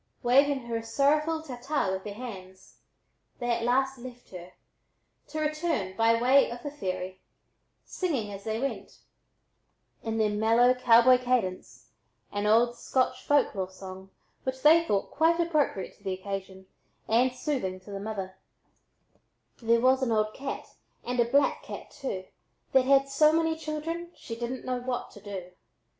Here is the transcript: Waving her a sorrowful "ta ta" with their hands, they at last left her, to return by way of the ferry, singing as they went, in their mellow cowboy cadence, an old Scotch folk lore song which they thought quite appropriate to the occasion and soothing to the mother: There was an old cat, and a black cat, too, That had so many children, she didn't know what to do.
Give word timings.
Waving 0.23 0.61
her 0.61 0.77
a 0.77 0.83
sorrowful 0.83 1.43
"ta 1.43 1.59
ta" 1.61 1.91
with 1.91 2.03
their 2.03 2.15
hands, 2.15 2.77
they 3.37 3.51
at 3.51 3.61
last 3.61 3.99
left 3.99 4.31
her, 4.31 4.53
to 5.27 5.39
return 5.39 5.95
by 5.95 6.19
way 6.19 6.49
of 6.49 6.63
the 6.63 6.71
ferry, 6.71 7.21
singing 7.85 8.31
as 8.33 8.43
they 8.43 8.59
went, 8.59 8.97
in 10.01 10.17
their 10.17 10.31
mellow 10.31 10.73
cowboy 10.73 11.19
cadence, 11.19 11.91
an 12.31 12.47
old 12.47 12.75
Scotch 12.75 13.21
folk 13.23 13.53
lore 13.53 13.69
song 13.69 14.09
which 14.41 14.63
they 14.63 14.83
thought 14.83 15.11
quite 15.11 15.39
appropriate 15.39 15.95
to 15.99 16.03
the 16.03 16.13
occasion 16.13 16.65
and 17.07 17.31
soothing 17.33 17.79
to 17.81 17.91
the 17.91 17.99
mother: 17.99 18.39
There 19.61 19.81
was 19.81 20.01
an 20.01 20.11
old 20.11 20.33
cat, 20.33 20.65
and 21.05 21.19
a 21.19 21.25
black 21.29 21.61
cat, 21.61 21.91
too, 21.91 22.25
That 22.71 22.85
had 22.85 23.07
so 23.07 23.31
many 23.31 23.55
children, 23.55 24.09
she 24.15 24.35
didn't 24.35 24.65
know 24.65 24.79
what 24.79 25.11
to 25.11 25.21
do. 25.21 25.51